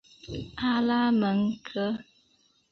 [0.55, 1.99] 阿拉门戈。